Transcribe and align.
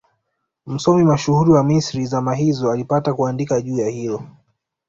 Msomi 0.65 1.03
mashuhuri 1.03 1.51
wa 1.51 1.63
Misri 1.63 2.05
zama 2.05 2.35
hizo 2.35 2.71
alipata 2.71 3.13
kuandika 3.13 3.61
juu 3.61 3.77
ya 3.79 3.89
hilo 3.89 4.23